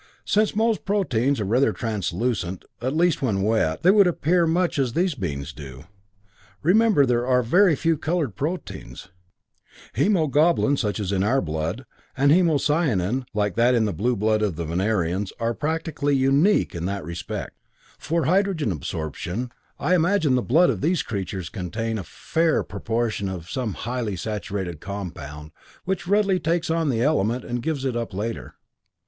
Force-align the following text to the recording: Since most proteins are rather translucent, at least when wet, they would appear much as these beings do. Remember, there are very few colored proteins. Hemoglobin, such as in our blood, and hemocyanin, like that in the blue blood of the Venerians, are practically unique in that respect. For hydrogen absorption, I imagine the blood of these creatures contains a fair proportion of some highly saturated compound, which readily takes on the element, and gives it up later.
Since 0.25 0.55
most 0.55 0.83
proteins 0.83 1.39
are 1.39 1.45
rather 1.45 1.71
translucent, 1.73 2.65
at 2.81 2.95
least 2.95 3.21
when 3.21 3.43
wet, 3.43 3.83
they 3.83 3.91
would 3.91 4.07
appear 4.07 4.47
much 4.47 4.79
as 4.79 4.93
these 4.93 5.13
beings 5.13 5.53
do. 5.53 5.83
Remember, 6.63 7.05
there 7.05 7.27
are 7.27 7.43
very 7.43 7.75
few 7.75 7.97
colored 7.99 8.35
proteins. 8.35 9.09
Hemoglobin, 9.93 10.75
such 10.75 10.99
as 10.99 11.11
in 11.11 11.23
our 11.23 11.39
blood, 11.39 11.85
and 12.17 12.31
hemocyanin, 12.31 13.25
like 13.35 13.53
that 13.57 13.75
in 13.75 13.85
the 13.85 13.93
blue 13.93 14.15
blood 14.15 14.41
of 14.41 14.55
the 14.55 14.65
Venerians, 14.65 15.31
are 15.39 15.53
practically 15.53 16.15
unique 16.15 16.73
in 16.73 16.85
that 16.87 17.05
respect. 17.05 17.55
For 17.99 18.25
hydrogen 18.25 18.71
absorption, 18.71 19.51
I 19.77 19.93
imagine 19.93 20.33
the 20.33 20.41
blood 20.41 20.71
of 20.71 20.81
these 20.81 21.03
creatures 21.03 21.49
contains 21.49 21.99
a 21.99 22.03
fair 22.03 22.63
proportion 22.63 23.29
of 23.29 23.51
some 23.51 23.73
highly 23.75 24.15
saturated 24.15 24.79
compound, 24.81 25.51
which 25.85 26.07
readily 26.07 26.39
takes 26.39 26.71
on 26.71 26.89
the 26.89 27.03
element, 27.03 27.45
and 27.45 27.61
gives 27.61 27.85
it 27.85 27.95
up 27.95 28.15
later. 28.15 28.55